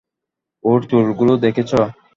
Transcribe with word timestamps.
ওর 0.63 0.79
চুলগুলো 0.89 1.33
দেখেছ? 1.45 1.71